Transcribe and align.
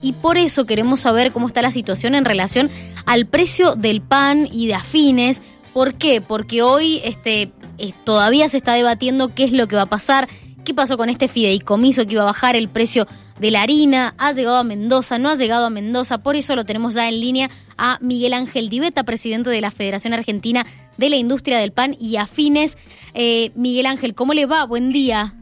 Y 0.00 0.12
por 0.12 0.38
eso 0.38 0.64
queremos 0.64 1.00
saber 1.00 1.32
cómo 1.32 1.48
está 1.48 1.60
la 1.60 1.72
situación 1.72 2.14
en 2.14 2.24
relación 2.24 2.70
al 3.04 3.26
precio 3.26 3.74
del 3.74 4.00
pan 4.00 4.48
y 4.52 4.68
de 4.68 4.74
afines. 4.74 5.42
¿Por 5.72 5.94
qué? 5.94 6.20
Porque 6.20 6.62
hoy 6.62 7.00
este, 7.02 7.50
eh, 7.78 7.92
todavía 8.04 8.48
se 8.48 8.58
está 8.58 8.74
debatiendo 8.74 9.34
qué 9.34 9.42
es 9.42 9.50
lo 9.50 9.66
que 9.66 9.74
va 9.74 9.82
a 9.82 9.86
pasar, 9.86 10.28
qué 10.64 10.72
pasó 10.72 10.96
con 10.96 11.10
este 11.10 11.26
fideicomiso 11.26 12.06
que 12.06 12.12
iba 12.12 12.22
a 12.22 12.26
bajar 12.26 12.54
el 12.54 12.68
precio 12.68 13.08
de 13.40 13.50
la 13.50 13.62
harina, 13.62 14.14
ha 14.18 14.32
llegado 14.32 14.58
a 14.58 14.62
Mendoza, 14.62 15.18
no 15.18 15.30
ha 15.30 15.34
llegado 15.34 15.66
a 15.66 15.70
Mendoza, 15.70 16.18
por 16.18 16.36
eso 16.36 16.54
lo 16.54 16.62
tenemos 16.62 16.94
ya 16.94 17.08
en 17.08 17.18
línea 17.18 17.50
a 17.76 17.98
Miguel 18.00 18.34
Ángel 18.34 18.68
Diveta, 18.68 19.02
presidente 19.02 19.50
de 19.50 19.60
la 19.60 19.72
Federación 19.72 20.14
Argentina 20.14 20.64
de 20.96 21.10
la 21.10 21.16
Industria 21.16 21.58
del 21.58 21.72
Pan 21.72 21.96
y 21.98 22.18
Afines. 22.18 22.78
Eh, 23.14 23.50
Miguel 23.56 23.86
Ángel, 23.86 24.14
¿cómo 24.14 24.32
le 24.32 24.46
va? 24.46 24.64
Buen 24.64 24.92
día. 24.92 25.34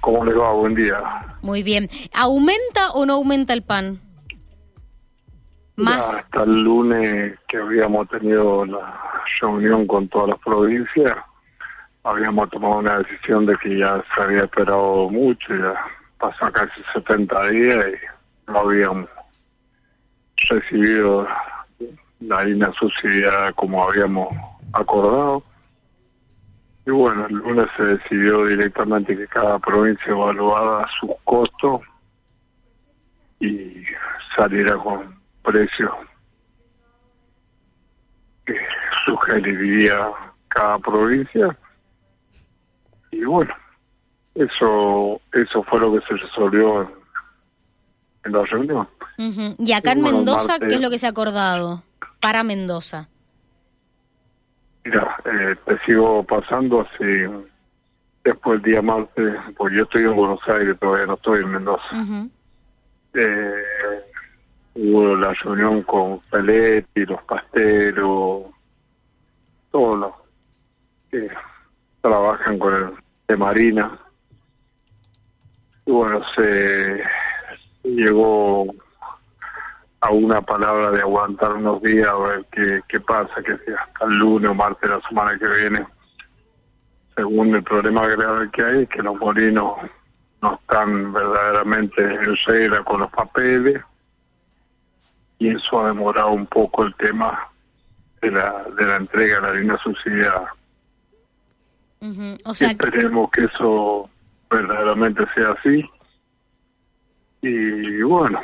¿Cómo 0.00 0.24
le 0.24 0.32
va? 0.32 0.52
Buen 0.52 0.74
día. 0.74 1.00
Muy 1.42 1.62
bien. 1.62 1.88
¿Aumenta 2.14 2.90
o 2.92 3.06
no 3.06 3.14
aumenta 3.14 3.52
el 3.52 3.62
pan? 3.62 4.00
Más. 5.76 6.12
hasta 6.12 6.42
el 6.42 6.62
lunes 6.62 7.38
que 7.46 7.56
habíamos 7.56 8.08
tenido 8.08 8.66
la 8.66 9.00
reunión 9.40 9.86
con 9.86 10.08
todas 10.08 10.30
las 10.30 10.38
provincias, 10.40 11.16
habíamos 12.02 12.50
tomado 12.50 12.78
una 12.78 12.98
decisión 12.98 13.46
de 13.46 13.56
que 13.58 13.78
ya 13.78 14.02
se 14.12 14.22
había 14.22 14.42
esperado 14.42 15.08
mucho, 15.08 15.54
ya 15.54 15.74
pasó 16.18 16.50
casi 16.50 16.82
70 16.92 17.48
días 17.50 17.86
y 17.86 18.50
no 18.50 18.58
habíamos 18.58 19.08
recibido 20.48 21.28
la 22.20 22.38
harina 22.38 22.72
subsidiada 22.78 23.52
como 23.52 23.88
habíamos 23.88 24.28
acordado. 24.72 25.44
Y 26.88 26.90
bueno, 26.90 27.26
el 27.26 27.34
lunes 27.34 27.66
se 27.76 27.82
decidió 27.82 28.46
directamente 28.46 29.14
que 29.14 29.26
cada 29.26 29.58
provincia 29.58 30.06
evaluara 30.06 30.88
sus 30.98 31.10
costos 31.24 31.82
y 33.40 33.84
saliera 34.34 34.74
con 34.78 35.14
precios 35.42 35.90
que 38.46 38.54
sugeriría 39.04 40.08
cada 40.48 40.78
provincia. 40.78 41.54
Y 43.10 43.22
bueno, 43.24 43.54
eso 44.34 45.20
eso 45.34 45.62
fue 45.64 45.80
lo 45.80 45.92
que 45.92 46.06
se 46.06 46.16
resolvió 46.16 46.90
en, 48.24 48.32
la 48.32 48.46
reunión. 48.46 48.88
Y 49.58 49.72
acá 49.72 49.92
en 49.92 50.00
Mendoza, 50.00 50.58
¿qué 50.58 50.76
es 50.76 50.80
lo 50.80 50.88
que 50.88 50.96
se 50.96 51.06
ha 51.06 51.10
acordado 51.10 51.82
para 52.22 52.42
Mendoza? 52.44 53.10
Mira, 54.84 55.16
eh, 55.24 55.56
te 55.66 55.78
sigo 55.84 56.22
pasando 56.24 56.80
así 56.80 57.26
después 58.24 58.62
del 58.62 58.72
día 58.72 58.82
martes, 58.82 59.34
pues 59.56 59.74
yo 59.74 59.84
estoy 59.84 60.04
en 60.04 60.16
Buenos 60.16 60.40
Aires, 60.48 60.76
todavía 60.78 61.06
no 61.06 61.14
estoy 61.14 61.42
en 61.42 61.50
Mendoza. 61.50 61.84
eh, 63.14 63.54
hubo 64.74 65.16
la 65.16 65.32
reunión 65.34 65.82
con 65.82 66.20
Peletti, 66.30 67.04
los 67.06 67.22
pasteros, 67.22 68.44
todos 69.70 69.98
los 69.98 70.12
que 71.10 71.28
trabajan 72.00 72.58
con 72.58 72.74
el 72.74 72.90
de 73.26 73.36
Marina. 73.36 73.98
Y 75.86 75.90
bueno, 75.90 76.22
se 76.34 77.02
llegó 77.82 78.66
a 80.00 80.10
una 80.10 80.40
palabra 80.42 80.90
de 80.92 81.00
aguantar 81.00 81.54
unos 81.54 81.82
días 81.82 82.06
a 82.08 82.16
ver 82.16 82.46
qué, 82.52 82.80
qué 82.88 83.00
pasa, 83.00 83.42
que 83.42 83.56
sea 83.58 83.80
hasta 83.80 84.04
el 84.04 84.18
lunes 84.18 84.50
o 84.50 84.54
martes 84.54 84.88
de 84.88 84.96
la 84.96 85.08
semana 85.08 85.38
que 85.38 85.48
viene. 85.48 85.86
Según 87.16 87.54
el 87.54 87.64
problema 87.64 88.06
grave 88.06 88.50
que 88.52 88.62
hay, 88.62 88.86
que 88.86 89.02
los 89.02 89.16
molinos 89.16 89.74
no 90.40 90.54
están 90.54 91.12
verdaderamente 91.12 92.00
en 92.02 92.36
regla 92.46 92.84
con 92.84 93.00
los 93.00 93.10
papeles 93.10 93.82
y 95.38 95.48
eso 95.48 95.80
ha 95.80 95.88
demorado 95.88 96.30
un 96.30 96.46
poco 96.46 96.84
el 96.84 96.94
tema 96.94 97.48
de 98.20 98.30
la, 98.30 98.64
de 98.76 98.84
la 98.84 98.96
entrega 98.96 99.36
de 99.36 99.42
la 99.42 99.48
harina 99.48 99.78
subsidiada. 99.78 100.54
o 102.44 102.54
sea, 102.54 102.70
Esperemos 102.70 103.30
que 103.30 103.44
eso 103.44 104.08
verdaderamente 104.50 105.24
sea 105.34 105.52
así. 105.52 105.88
Y 107.40 108.02
bueno, 108.02 108.40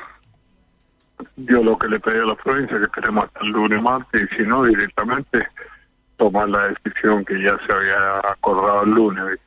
yo 1.36 1.62
lo 1.62 1.78
que 1.78 1.88
le 1.88 2.00
pedí 2.00 2.19
a 2.19 2.26
la 2.26 2.34
provincia 2.34 2.78
que 2.78 2.84
esperemos 2.84 3.25
hasta 3.25 3.41
el 3.41 3.50
lunes 3.50 3.82
martes 3.82 4.22
y 4.22 4.36
si 4.36 4.42
no 4.42 4.64
directamente 4.64 5.47
tomar 6.16 6.48
la 6.48 6.69
decisión 6.69 7.25
que 7.25 7.42
ya 7.42 7.58
se 7.66 7.72
había 7.72 8.19
acordado 8.30 8.82
el 8.82 8.91
lunes 8.91 9.38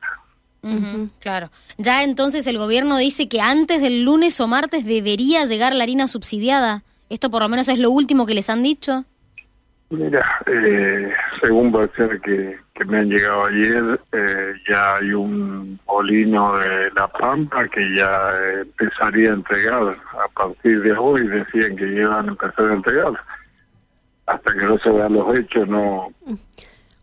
claro. 1.20 1.50
Ya 1.78 2.02
entonces 2.02 2.46
el 2.46 2.58
gobierno 2.58 2.98
dice 2.98 3.28
que 3.28 3.40
antes 3.40 3.80
del 3.80 4.04
lunes 4.04 4.40
o 4.40 4.46
martes 4.48 4.84
debería 4.84 5.44
llegar 5.44 5.74
la 5.74 5.84
harina 5.84 6.08
subsidiada. 6.08 6.82
Esto 7.08 7.30
por 7.30 7.42
lo 7.42 7.48
menos 7.48 7.68
es 7.68 7.78
lo 7.78 7.90
último 7.90 8.26
que 8.26 8.34
les 8.34 8.50
han 8.50 8.62
dicho 8.62 9.04
Mira, 9.90 10.22
eh, 10.44 11.10
según 11.40 11.72
versiones 11.72 12.20
que, 12.20 12.58
que 12.74 12.84
me 12.84 12.98
han 12.98 13.08
llegado 13.08 13.46
ayer, 13.46 14.00
eh, 14.12 14.54
ya 14.68 14.96
hay 14.96 15.12
un 15.12 15.80
molino 15.86 16.58
de 16.58 16.90
La 16.90 17.08
Pampa 17.08 17.66
que 17.68 17.94
ya 17.94 18.32
empezaría 18.60 19.30
a 19.30 19.34
entregar. 19.34 19.96
A 20.12 20.28
partir 20.34 20.82
de 20.82 20.92
hoy 20.92 21.26
decían 21.26 21.74
que 21.76 21.86
iban 21.86 22.26
a 22.26 22.32
empezar 22.32 22.66
a 22.66 22.74
entregar. 22.74 23.12
Hasta 24.26 24.52
que 24.52 24.64
no 24.64 24.78
se 24.78 24.90
vean 24.90 25.14
los 25.14 25.34
hechos, 25.34 25.66
no 25.66 26.12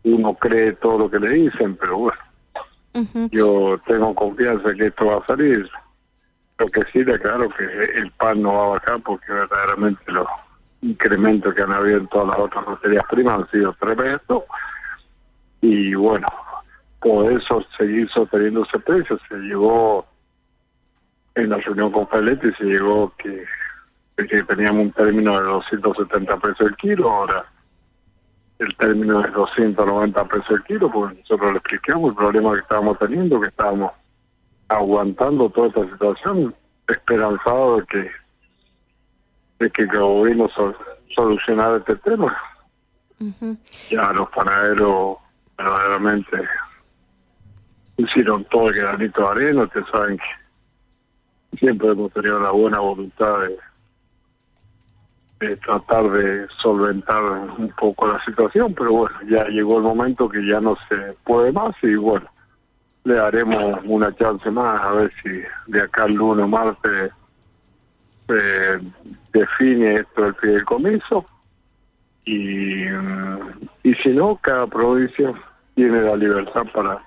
uno 0.04 0.36
cree 0.36 0.74
todo 0.74 1.00
lo 1.00 1.10
que 1.10 1.20
le 1.20 1.30
dicen, 1.30 1.76
pero 1.78 1.98
bueno, 1.98 2.20
yo 3.32 3.80
tengo 3.88 4.14
confianza 4.14 4.76
que 4.76 4.88
esto 4.88 5.08
va 5.08 5.18
a 5.18 5.26
salir. 5.26 5.68
Lo 6.60 6.68
que 6.68 6.82
sí, 6.94 7.04
claro 7.04 7.50
que 7.50 7.66
el 7.96 8.12
pan 8.12 8.44
no 8.44 8.54
va 8.54 8.66
a 8.66 8.80
bajar 8.80 9.02
porque 9.02 9.34
verdaderamente 9.34 10.12
lo 10.12 10.28
incremento 10.82 11.54
que 11.54 11.62
han 11.62 11.72
habido 11.72 11.98
en 11.98 12.08
todas 12.08 12.28
las 12.28 12.40
otras 12.40 12.68
materias 12.68 13.04
primas 13.10 13.40
han 13.40 13.52
sido 13.52 13.74
tremendos 13.74 14.44
y 15.62 15.96
bueno, 15.96 16.28
por 17.00 17.32
eso 17.32 17.64
seguir 17.78 18.10
sosteniendo 18.10 18.64
ese 18.64 18.80
precio. 18.80 19.20
Se 19.28 19.36
llegó 19.36 20.06
en 21.36 21.50
la 21.50 21.58
reunión 21.58 21.92
con 21.92 22.08
Feletti, 22.08 22.52
se 22.54 22.66
llegó 22.66 23.14
que, 23.18 23.46
que 24.16 24.44
teníamos 24.44 24.86
un 24.86 24.92
término 24.92 25.40
de 25.40 25.48
270 25.48 26.38
pesos 26.38 26.62
el 26.62 26.76
kilo, 26.76 27.12
ahora 27.12 27.46
el 28.60 28.76
término 28.78 29.26
es 29.26 29.34
290 29.34 30.26
pesos 30.26 30.50
el 30.52 30.64
kilo, 30.64 30.92
porque 30.92 31.20
nosotros 31.20 31.52
le 31.52 31.58
explicamos 31.58 32.12
el 32.12 32.16
problema 32.16 32.54
que 32.54 32.60
estábamos 32.62 33.00
teniendo, 33.00 33.42
que 33.42 33.48
estábamos 33.48 33.92
aguantando 34.68 35.50
toda 35.50 35.68
esta 35.68 35.86
situación, 35.92 36.56
esperanzado 36.88 37.78
de 37.78 37.86
que 37.88 38.12
de 39.60 39.70
que 39.72 39.84
el 39.84 39.88
gobierno 39.88 40.50
solucionara 41.16 41.78
este 41.78 41.96
tema. 41.98 42.36
Ya 43.90 44.12
los 44.12 44.30
panaderos 44.30 45.18
verdaderamente 45.58 46.38
hicieron 47.98 48.44
todo 48.46 48.70
el 48.70 48.76
granito 48.76 49.22
de 49.22 49.28
arena, 49.28 49.64
ustedes 49.64 49.88
saben 49.90 50.18
que 50.18 51.58
siempre 51.58 51.90
hemos 51.90 52.12
tenido 52.12 52.40
la 52.40 52.52
buena 52.52 52.80
voluntad 52.80 53.40
de, 53.40 53.58
de 55.48 55.58
tratar 55.58 56.10
de 56.12 56.48
solventar 56.62 57.24
un 57.58 57.74
poco 57.80 58.08
la 58.08 58.24
situación, 58.26 58.74
pero 58.74 58.92
bueno, 58.92 59.16
ya 59.30 59.46
llegó 59.48 59.78
el 59.78 59.84
momento 59.84 60.28
que 60.28 60.46
ya 60.46 60.60
no 60.60 60.76
se 60.90 61.16
puede 61.24 61.54
más 61.54 61.74
y 61.82 61.96
bueno, 61.96 62.30
le 63.06 63.16
daremos 63.16 63.80
una 63.86 64.14
chance 64.16 64.50
más 64.52 64.82
a 64.82 64.92
ver 64.92 65.14
si 65.24 65.42
de 65.68 65.82
acá 65.82 66.04
al 66.04 66.14
lunes 66.14 66.44
o 66.44 66.48
martes 66.48 67.12
eh, 68.30 68.80
define 69.34 69.96
esto 69.96 70.26
el 70.26 70.36
fideicomiso 70.36 71.26
y, 72.24 72.86
y 73.84 73.94
si 74.02 74.10
no, 74.10 74.38
cada 74.38 74.68
provincia 74.68 75.34
tiene 75.76 76.02
la 76.02 76.16
libertad 76.16 76.66
para 76.74 77.02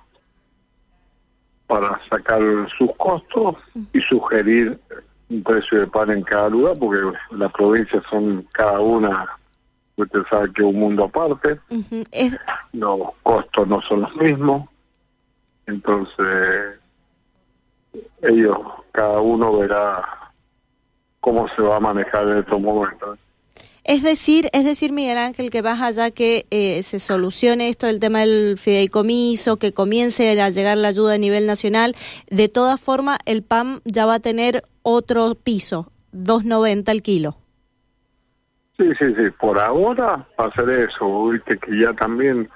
para 1.68 2.00
sacar 2.08 2.40
sus 2.76 2.90
costos 2.96 3.56
y 3.92 4.00
sugerir 4.00 4.80
un 5.28 5.42
precio 5.42 5.80
de 5.80 5.86
pan 5.86 6.10
en 6.10 6.22
cada 6.22 6.48
lugar, 6.48 6.74
porque 6.80 6.98
las 7.30 7.52
provincias 7.52 8.02
son 8.10 8.46
cada 8.52 8.80
una, 8.80 9.28
usted 9.96 10.20
sabe 10.30 10.50
que 10.54 10.62
un 10.62 10.76
mundo 10.76 11.04
aparte, 11.04 11.60
los 12.72 13.00
costos 13.22 13.68
no 13.68 13.82
son 13.82 14.00
los 14.00 14.16
mismos, 14.16 14.66
entonces 15.66 16.80
ellos, 18.22 18.58
cada 18.92 19.20
uno 19.20 19.58
verá 19.58 20.17
cómo 21.20 21.48
se 21.56 21.62
va 21.62 21.76
a 21.76 21.80
manejar 21.80 22.28
en 22.28 22.38
estos 22.38 22.60
momentos. 22.60 23.18
Es 23.88 24.02
decir, 24.02 24.50
es 24.52 24.66
decir, 24.66 24.92
Miguel 24.92 25.16
Ángel, 25.16 25.50
que 25.50 25.62
vas 25.62 25.80
allá 25.80 26.10
que 26.10 26.44
eh, 26.50 26.82
se 26.82 26.98
solucione 26.98 27.70
esto 27.70 27.86
del 27.86 28.00
tema 28.00 28.20
del 28.20 28.58
fideicomiso, 28.58 29.56
que 29.56 29.72
comience 29.72 30.38
a 30.38 30.50
llegar 30.50 30.76
la 30.76 30.88
ayuda 30.88 31.14
a 31.14 31.18
nivel 31.18 31.46
nacional. 31.46 31.96
De 32.28 32.50
todas 32.50 32.78
formas, 32.78 33.18
el 33.24 33.42
PAM 33.42 33.80
ya 33.86 34.04
va 34.04 34.16
a 34.16 34.20
tener 34.20 34.64
otro 34.82 35.34
piso, 35.34 35.90
2.90 36.12 36.90
el 36.90 37.02
kilo. 37.02 37.38
Sí, 38.76 38.92
sí, 38.98 39.06
sí. 39.14 39.30
Por 39.40 39.58
ahora 39.58 40.26
va 40.38 40.44
a 40.44 40.54
ser 40.54 40.68
eso. 40.68 41.28
Viste 41.28 41.56
que 41.56 41.80
ya 41.80 41.94
también 41.94 42.48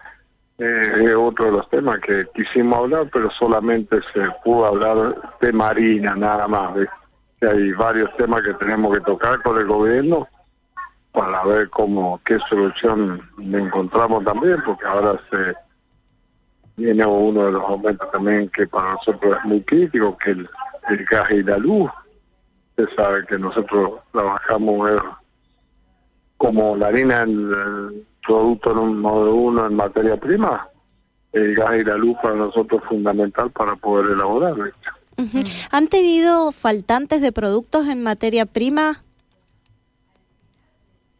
eh, 0.58 0.92
es 1.02 1.14
otro 1.14 1.46
de 1.46 1.52
los 1.52 1.68
temas 1.70 1.98
que 2.00 2.26
quisimos 2.34 2.78
hablar, 2.78 3.08
pero 3.10 3.30
solamente 3.38 4.00
se 4.12 4.20
pudo 4.44 4.66
hablar 4.66 5.16
de 5.40 5.52
Marina, 5.52 6.14
nada 6.14 6.46
más. 6.46 6.76
Hay 7.46 7.72
varios 7.72 8.14
temas 8.16 8.42
que 8.42 8.54
tenemos 8.54 8.94
que 8.94 9.00
tocar 9.00 9.42
con 9.42 9.58
el 9.58 9.66
gobierno 9.66 10.28
para 11.12 11.44
ver 11.44 11.68
cómo 11.70 12.20
qué 12.24 12.38
solución 12.48 13.20
encontramos 13.38 14.24
también, 14.24 14.62
porque 14.64 14.86
ahora 14.86 15.20
viene 16.76 17.04
uno 17.04 17.46
de 17.46 17.52
los 17.52 17.62
aumentos 17.62 18.10
también 18.10 18.48
que 18.48 18.66
para 18.66 18.92
nosotros 18.92 19.36
es 19.38 19.44
muy 19.44 19.60
crítico, 19.62 20.16
que 20.16 20.30
el, 20.30 20.48
el 20.88 21.04
gas 21.04 21.30
y 21.30 21.42
la 21.42 21.58
luz. 21.58 21.90
Usted 22.70 22.94
sabe 22.96 23.26
que 23.26 23.38
nosotros 23.38 24.00
trabajamos 24.10 24.90
eh, 24.90 24.96
como 26.38 26.76
la 26.76 26.88
harina, 26.88 27.22
el 27.22 28.06
producto 28.26 28.72
número 28.72 29.34
uno 29.34 29.66
en 29.66 29.74
materia 29.74 30.16
prima, 30.16 30.68
el 31.32 31.54
gas 31.54 31.76
y 31.76 31.84
la 31.84 31.96
luz 31.96 32.16
para 32.22 32.34
nosotros 32.36 32.82
es 32.82 32.88
fundamental 32.88 33.50
para 33.50 33.76
poder 33.76 34.12
elaborar. 34.12 34.54
¿Han 35.70 35.88
tenido 35.88 36.52
faltantes 36.52 37.20
de 37.20 37.32
productos 37.32 37.86
en 37.88 38.02
materia 38.02 38.46
prima? 38.46 39.02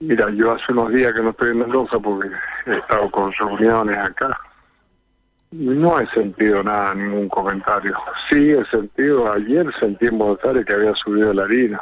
Mira, 0.00 0.31
yo 0.31 0.53
hace 0.53 0.73
unos 0.73 0.93
días 0.93 1.15
que 1.15 1.23
no 1.23 1.31
estoy 1.31 1.50
en 1.50 1.59
Mendoza 1.59 1.99
porque 2.00 2.29
he 2.67 2.77
estado 2.77 3.11
con 3.11 3.33
reuniones 3.33 3.97
acá. 3.99 4.37
No 5.53 6.00
he 6.00 6.09
sentido 6.09 6.62
nada, 6.65 6.94
ningún 6.94 7.29
comentario. 7.29 7.97
Sí 8.29 8.50
he 8.50 8.65
sentido, 8.67 9.31
ayer 9.31 9.67
sentí 9.79 10.06
en 10.06 10.19
Buenos 10.19 10.39
Aires 10.44 10.65
que 10.67 10.73
había 10.73 10.94
subido 10.94 11.33
la 11.33 11.44
harina. 11.44 11.81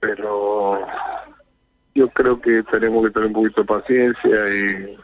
Pero 0.00 0.86
yo 1.94 2.08
creo 2.08 2.40
que 2.40 2.62
tenemos 2.64 3.06
que 3.06 3.12
tener 3.12 3.28
un 3.28 3.34
poquito 3.34 3.60
de 3.62 3.66
paciencia 3.66 4.54
y 4.54 4.98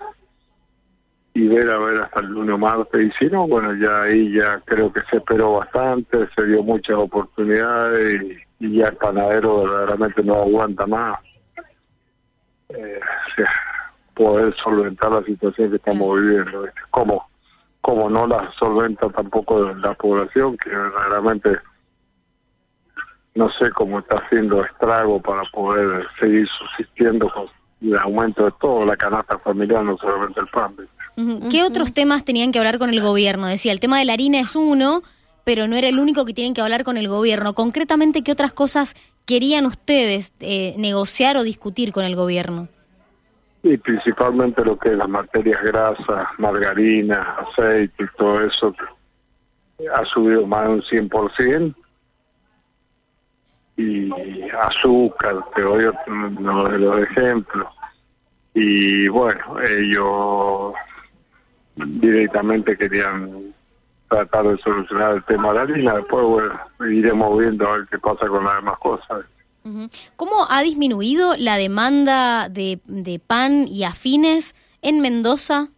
y 1.35 1.47
ver 1.47 1.71
a 1.71 1.79
ver 1.79 2.03
hasta 2.03 2.21
el 2.21 2.27
lunes 2.27 2.55
o 2.55 2.59
martes. 2.59 3.07
Y 3.07 3.11
si 3.19 3.31
no 3.31 3.47
bueno 3.47 3.75
ya 3.75 4.03
ahí 4.03 4.33
ya 4.33 4.61
creo 4.65 4.93
que 4.93 5.01
se 5.11 5.19
esperó 5.19 5.55
bastante 5.55 6.29
se 6.35 6.47
dio 6.47 6.63
muchas 6.63 6.97
oportunidades 6.97 8.23
y, 8.61 8.79
ya 8.79 8.89
el 8.89 8.97
panadero 8.97 9.63
verdaderamente 9.63 10.23
no 10.25 10.35
aguanta 10.35 10.87
más. 10.87 11.19
Eh, 12.71 13.01
poder 14.15 14.55
solventar 14.57 15.13
la 15.13 15.23
situación 15.23 15.71
que 15.71 15.77
estamos 15.77 16.21
viviendo 16.21 16.67
como 16.91 17.29
como 17.81 18.11
no 18.11 18.27
la 18.27 18.51
solventa 18.59 19.09
tampoco 19.11 19.73
la 19.75 19.95
población 19.95 20.57
que 20.59 20.71
verdaderamente 20.71 21.57
no 23.37 23.49
sé 23.53 23.71
cómo 23.71 24.01
está 24.01 24.19
haciendo 24.19 24.65
estrago 24.65 25.23
para 25.23 25.43
poder 25.53 26.05
seguir 26.19 26.49
subsistiendo 26.49 27.31
con 27.31 27.47
el 27.81 27.97
aumento 27.97 28.45
de 28.47 28.53
todo 28.61 28.85
la 28.85 28.97
canasta 28.97 29.39
familiar 29.39 29.85
no 29.85 29.97
solamente 29.97 30.41
el 30.41 30.49
pan 30.49 30.75
¿Qué 31.50 31.65
otros 31.65 31.93
temas 31.93 32.25
tenían 32.25 32.53
que 32.53 32.59
hablar 32.59 32.79
con 32.79 32.91
el 32.91 33.00
gobierno? 33.00 33.49
Decía, 33.49 33.73
el 33.73 33.81
tema 33.81 33.99
de 33.99 34.05
la 34.05 34.12
harina 34.12 34.38
es 34.38 34.55
uno, 34.55 35.03
pero 35.44 35.67
no 35.67 35.75
era 35.75 35.88
el 35.88 35.99
único 35.99 36.25
que 36.25 36.32
tienen 36.32 36.55
que 36.55 36.61
hablar 36.61 36.85
con 36.85 36.97
el 36.97 37.09
gobierno. 37.09 37.55
Concretamente, 37.55 38.23
¿qué 38.23 38.31
otras 38.31 38.53
cosas 38.53 38.94
querían 39.26 39.67
ustedes 39.67 40.32
eh, 40.41 40.75
negociar 40.79 41.37
o 41.37 41.43
discutir 41.43 41.93
con 41.93 42.05
el 42.05 42.15
gobierno? 42.15 42.69
Y 43.65 43.76
principalmente 43.79 44.65
lo 44.65 44.79
que 44.79 44.91
es 44.91 44.97
las 44.97 45.09
materias 45.09 45.61
grasas, 45.62 46.29
margarina, 46.38 47.37
aceite 47.41 48.05
y 48.05 48.17
todo 48.17 48.44
eso, 48.44 48.75
ha 49.93 50.05
subido 50.05 50.47
más 50.47 50.65
de 50.65 50.69
un 50.70 50.82
100%. 50.82 51.75
Y 53.76 54.11
azúcar, 54.50 55.37
te 55.55 55.62
doy 55.62 55.85
uno 56.06 56.69
de 56.69 56.79
los 56.79 57.00
ejemplos. 57.00 57.67
Y 58.55 59.09
bueno, 59.09 59.61
ellos 59.61 60.75
directamente 61.87 62.77
querían 62.77 63.55
tratar 64.09 64.49
de 64.49 64.59
solucionar 64.59 65.17
el 65.17 65.25
tema 65.25 65.49
de 65.49 65.55
la 65.55 65.61
harina, 65.63 65.97
después 65.97 66.25
bueno, 66.25 66.61
iremos 66.91 67.39
viendo 67.39 67.69
a 67.69 67.79
ver 67.79 67.89
qué 67.91 67.99
pasa 67.99 68.27
con 68.27 68.45
las 68.45 68.57
demás 68.57 68.79
cosas. 68.79 69.25
¿Cómo 70.17 70.47
ha 70.49 70.63
disminuido 70.63 71.37
la 71.37 71.57
demanda 71.57 72.49
de, 72.49 72.81
de 72.87 73.19
pan 73.19 73.69
y 73.69 73.85
afines 73.85 74.55
en 74.81 75.01
Mendoza? 75.01 75.69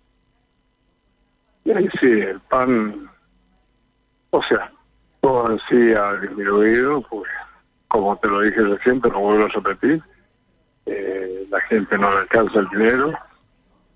Sí, 1.65 2.07
el 2.07 2.41
pan, 2.49 3.11
o 4.31 4.43
sea, 4.45 4.73
todo 5.21 5.51
en 5.53 5.61
sí 5.69 5.93
ha 5.93 6.15
disminuido, 6.21 7.03
pues 7.03 7.31
como 7.89 8.17
te 8.17 8.29
lo 8.29 8.41
dije 8.43 8.61
recién, 8.63 9.01
pero 9.01 9.19
vuelvo 9.19 9.45
a 9.45 9.49
repetir, 9.49 10.03
eh, 10.87 11.47
la 11.51 11.61
gente 11.63 11.99
no 11.99 12.11
le 12.13 12.19
alcanza 12.19 12.61
el 12.61 12.69
dinero, 12.69 13.13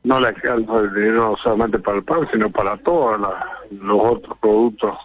no 0.04 0.20
le 0.20 0.28
alcanza 0.28 0.78
el 0.80 0.94
dinero 0.94 1.36
solamente 1.42 1.78
para 1.78 1.96
el 1.96 2.04
pan, 2.04 2.28
sino 2.30 2.50
para 2.50 2.76
todos 2.78 3.18
los 3.70 4.00
otros 4.02 4.38
productos 4.38 4.96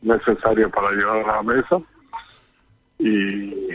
necesarios 0.00 0.70
para 0.70 0.92
llevar 0.92 1.28
a 1.28 1.36
la 1.36 1.42
mesa. 1.42 1.80
Y 3.00 3.68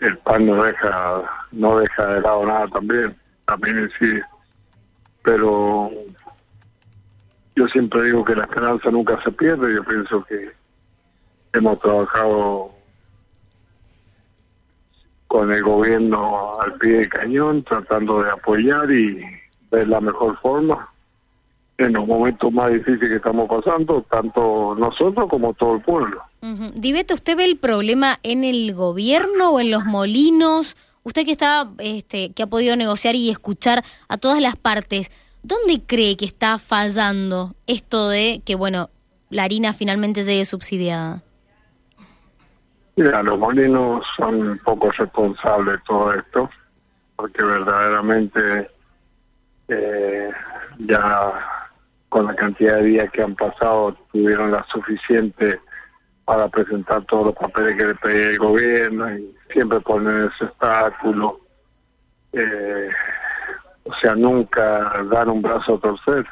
el 0.00 0.18
pan 0.18 0.46
no 0.46 0.62
deja, 0.62 1.22
no 1.52 1.78
deja 1.78 2.06
de 2.06 2.20
lado 2.20 2.46
nada 2.46 2.68
también, 2.68 3.16
también 3.46 3.90
sí. 3.98 4.20
Pero 5.22 5.90
yo 7.56 7.66
siempre 7.68 8.02
digo 8.04 8.24
que 8.24 8.36
la 8.36 8.44
esperanza 8.44 8.90
nunca 8.90 9.18
se 9.24 9.32
pierde, 9.32 9.74
yo 9.74 9.82
pienso 9.84 10.22
que 10.24 10.52
hemos 11.54 11.80
trabajado 11.80 12.72
con 15.28 15.50
el 15.50 15.62
gobierno 15.62 16.60
al 16.60 16.74
pie 16.74 16.98
de 16.98 17.08
cañón, 17.08 17.64
tratando 17.64 18.22
de 18.22 18.30
apoyar 18.30 18.90
y 18.90 19.24
de 19.70 19.86
la 19.86 20.00
mejor 20.00 20.38
forma 20.40 20.90
en 21.78 21.92
los 21.92 22.06
momentos 22.06 22.52
más 22.52 22.72
difíciles 22.72 23.08
que 23.10 23.16
estamos 23.16 23.48
pasando, 23.48 24.02
tanto 24.10 24.74
nosotros 24.78 25.28
como 25.28 25.52
todo 25.54 25.76
el 25.76 25.82
pueblo. 25.82 26.22
Uh 26.42 26.70
¿usted 27.12 27.36
ve 27.36 27.44
el 27.44 27.58
problema 27.58 28.18
en 28.22 28.44
el 28.44 28.74
gobierno 28.74 29.50
o 29.50 29.60
en 29.60 29.70
los 29.70 29.84
molinos? 29.84 30.76
Usted 31.02 31.24
que 31.24 31.32
está, 31.32 31.68
este, 31.78 32.32
que 32.32 32.42
ha 32.42 32.46
podido 32.46 32.76
negociar 32.76 33.14
y 33.14 33.30
escuchar 33.30 33.84
a 34.08 34.16
todas 34.16 34.40
las 34.40 34.56
partes, 34.56 35.10
¿dónde 35.42 35.82
cree 35.86 36.16
que 36.16 36.24
está 36.24 36.58
fallando 36.58 37.54
esto 37.66 38.08
de 38.08 38.42
que, 38.44 38.54
bueno, 38.54 38.90
la 39.30 39.44
harina 39.44 39.72
finalmente 39.72 40.22
llegue 40.22 40.44
subsidiada? 40.44 41.22
Mira, 42.96 43.22
los 43.22 43.38
molinos 43.38 44.02
son 44.16 44.50
un 44.50 44.58
poco 44.58 44.90
responsables 44.90 45.74
de 45.74 45.82
todo 45.86 46.14
esto, 46.14 46.50
porque 47.16 47.42
verdaderamente 47.42 48.70
eh, 49.68 50.30
ya 50.78 51.32
con 52.08 52.26
la 52.26 52.34
cantidad 52.34 52.76
de 52.76 52.84
días 52.84 53.10
que 53.10 53.22
han 53.22 53.34
pasado 53.34 53.96
tuvieron 54.12 54.52
la 54.52 54.64
suficiente 54.72 55.60
para 56.24 56.48
presentar 56.48 57.04
todos 57.04 57.26
los 57.26 57.34
papeles 57.34 57.76
que 57.76 57.86
le 57.86 57.94
pedía 57.94 58.26
el 58.28 58.38
gobierno 58.38 59.16
y 59.16 59.34
siempre 59.52 59.80
ponen 59.80 60.30
ese 60.32 60.44
obstáculo. 60.44 61.40
Eh, 62.32 62.90
o 63.84 63.94
sea, 63.94 64.14
nunca 64.14 65.04
dar 65.10 65.28
un 65.28 65.42
brazo 65.42 65.76
a 65.76 65.80
torcer. 65.80 66.26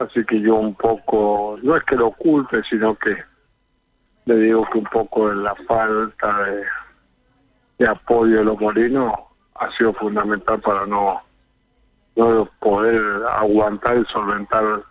Así 0.00 0.24
que 0.24 0.40
yo 0.40 0.56
un 0.56 0.74
poco, 0.74 1.58
no 1.62 1.76
es 1.76 1.84
que 1.84 1.94
lo 1.94 2.08
oculte, 2.08 2.62
sino 2.68 2.96
que 2.96 3.16
le 4.24 4.36
digo 4.36 4.66
que 4.70 4.78
un 4.78 4.84
poco 4.84 5.32
la 5.32 5.54
falta 5.54 6.44
de, 6.44 6.64
de 7.78 7.86
apoyo 7.86 8.38
de 8.38 8.44
los 8.44 8.60
molinos 8.60 9.12
ha 9.54 9.70
sido 9.76 9.92
fundamental 9.94 10.60
para 10.60 10.86
no 10.86 11.22
no 12.16 12.48
poder 12.60 13.00
aguantar 13.32 13.98
y 13.98 14.12
solventar 14.12 14.82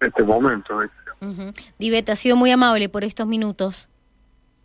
este 0.00 0.22
momento. 0.22 0.78
Uh 1.20 1.52
ha 2.08 2.16
sido 2.16 2.36
muy 2.36 2.50
amable 2.50 2.88
por 2.88 3.04
estos 3.04 3.26
minutos. 3.26 3.88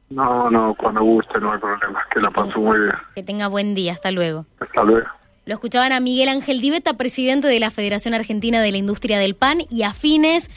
No, 0.09 0.49
no, 0.49 0.75
cuando 0.75 1.03
guste 1.03 1.39
no 1.39 1.51
hay 1.51 1.59
problema, 1.59 2.01
que, 2.09 2.21
la 2.21 2.31
paso 2.31 2.59
muy 2.59 2.79
bien. 2.79 2.93
Que 3.13 3.23
tenga 3.23 3.47
buen 3.47 3.75
día, 3.75 3.93
hasta 3.93 4.09
luego. 4.11 4.45
Hasta 4.59 4.83
luego. 4.83 5.07
Lo 5.45 5.53
escuchaban 5.53 5.91
a 5.91 5.99
Miguel 5.99 6.29
Ángel 6.29 6.61
Diveta, 6.61 6.93
presidente 6.93 7.47
de 7.47 7.59
la 7.59 7.71
Federación 7.71 8.13
Argentina 8.13 8.61
de 8.61 8.71
la 8.71 8.77
Industria 8.77 9.19
del 9.19 9.35
Pan 9.35 9.59
y 9.69 9.83
afines. 9.83 10.49